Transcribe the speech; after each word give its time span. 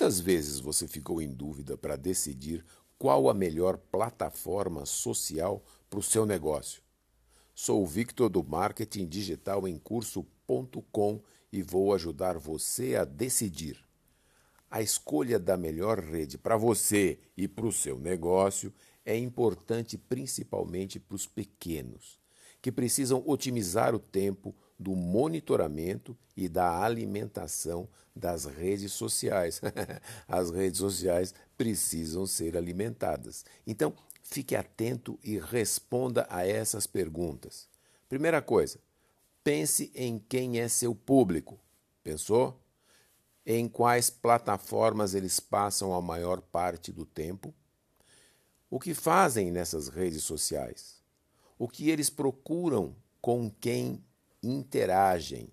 Quantas 0.00 0.18
vezes 0.18 0.58
você 0.58 0.88
ficou 0.88 1.20
em 1.20 1.30
dúvida 1.30 1.76
para 1.76 1.94
decidir 1.94 2.64
qual 2.98 3.28
a 3.28 3.34
melhor 3.34 3.76
plataforma 3.76 4.86
social 4.86 5.62
para 5.90 5.98
o 5.98 6.02
seu 6.02 6.24
negócio? 6.24 6.82
Sou 7.54 7.82
o 7.82 7.86
Victor 7.86 8.30
do 8.30 8.42
Marketing 8.42 9.06
Digital 9.06 9.68
em 9.68 9.76
Curso.com 9.76 11.20
e 11.52 11.62
vou 11.62 11.92
ajudar 11.92 12.38
você 12.38 12.96
a 12.96 13.04
decidir. 13.04 13.78
A 14.70 14.80
escolha 14.80 15.38
da 15.38 15.58
melhor 15.58 15.98
rede 15.98 16.38
para 16.38 16.56
você 16.56 17.18
e 17.36 17.46
para 17.46 17.66
o 17.66 17.72
seu 17.72 17.98
negócio 17.98 18.72
é 19.04 19.18
importante 19.18 19.98
principalmente 19.98 20.98
para 20.98 21.14
os 21.14 21.26
pequenos, 21.26 22.18
que 22.62 22.72
precisam 22.72 23.22
otimizar 23.26 23.94
o 23.94 23.98
tempo 23.98 24.56
do 24.80 24.96
monitoramento 24.96 26.16
e 26.34 26.48
da 26.48 26.82
alimentação 26.82 27.86
das 28.16 28.46
redes 28.46 28.92
sociais. 28.94 29.60
As 30.26 30.50
redes 30.50 30.78
sociais 30.78 31.34
precisam 31.54 32.26
ser 32.26 32.56
alimentadas. 32.56 33.44
Então, 33.66 33.92
fique 34.22 34.56
atento 34.56 35.18
e 35.22 35.38
responda 35.38 36.26
a 36.30 36.46
essas 36.46 36.86
perguntas. 36.86 37.68
Primeira 38.08 38.40
coisa, 38.40 38.80
pense 39.44 39.92
em 39.94 40.18
quem 40.18 40.58
é 40.58 40.66
seu 40.66 40.94
público. 40.94 41.60
Pensou? 42.02 42.58
Em 43.44 43.68
quais 43.68 44.08
plataformas 44.08 45.14
eles 45.14 45.38
passam 45.38 45.92
a 45.92 46.00
maior 46.00 46.40
parte 46.40 46.90
do 46.90 47.04
tempo? 47.04 47.54
O 48.70 48.80
que 48.80 48.94
fazem 48.94 49.50
nessas 49.50 49.88
redes 49.88 50.24
sociais? 50.24 51.02
O 51.58 51.68
que 51.68 51.90
eles 51.90 52.08
procuram 52.08 52.96
com 53.20 53.50
quem 53.50 54.02
interagem. 54.42 55.48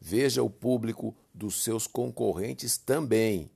Veja 0.00 0.42
o 0.42 0.50
público 0.50 1.16
dos 1.34 1.62
seus 1.62 1.86
concorrentes 1.86 2.78
também. 2.78 3.50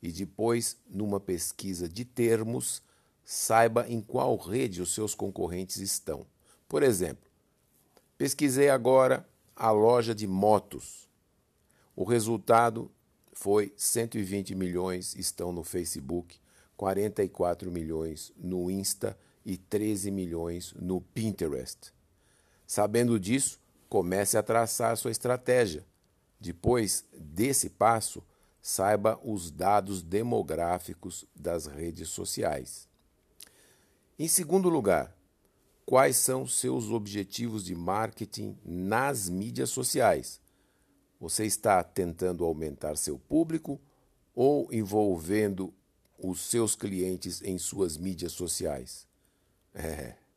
E 0.00 0.12
depois, 0.12 0.76
numa 0.88 1.18
pesquisa 1.18 1.88
de 1.88 2.04
termos, 2.04 2.82
saiba 3.24 3.86
em 3.88 4.00
qual 4.00 4.36
rede 4.36 4.80
os 4.80 4.94
seus 4.94 5.14
concorrentes 5.14 5.78
estão. 5.78 6.26
Por 6.68 6.82
exemplo, 6.82 7.28
pesquisei 8.16 8.70
agora 8.70 9.28
a 9.54 9.70
loja 9.70 10.14
de 10.14 10.26
motos. 10.26 11.08
O 11.96 12.04
resultado 12.04 12.90
foi 13.32 13.72
120 13.76 14.54
milhões 14.54 15.14
estão 15.16 15.52
no 15.52 15.62
Facebook, 15.62 16.40
44 16.76 17.70
milhões 17.70 18.32
no 18.36 18.70
Insta 18.70 19.18
e 19.44 19.56
13 19.56 20.10
milhões 20.10 20.72
no 20.74 21.00
Pinterest. 21.00 21.92
Sabendo 22.68 23.18
disso, 23.18 23.58
comece 23.88 24.36
a 24.36 24.42
traçar 24.42 24.94
sua 24.98 25.10
estratégia. 25.10 25.86
Depois 26.38 27.02
desse 27.18 27.70
passo, 27.70 28.22
saiba 28.60 29.18
os 29.24 29.50
dados 29.50 30.02
demográficos 30.02 31.24
das 31.34 31.64
redes 31.64 32.10
sociais. 32.10 32.86
Em 34.18 34.28
segundo 34.28 34.68
lugar, 34.68 35.16
quais 35.86 36.18
são 36.18 36.46
seus 36.46 36.90
objetivos 36.90 37.64
de 37.64 37.74
marketing 37.74 38.58
nas 38.62 39.30
mídias 39.30 39.70
sociais? 39.70 40.38
Você 41.18 41.46
está 41.46 41.82
tentando 41.82 42.44
aumentar 42.44 42.96
seu 42.96 43.18
público 43.18 43.80
ou 44.34 44.70
envolvendo 44.70 45.72
os 46.18 46.42
seus 46.42 46.76
clientes 46.76 47.40
em 47.40 47.56
suas 47.56 47.96
mídias 47.96 48.32
sociais? 48.32 49.06
É 49.72 50.27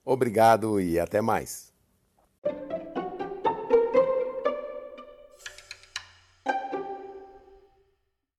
Obrigado 0.05 0.81
e 0.81 1.01
até 1.01 1.21
mais. 1.21 1.74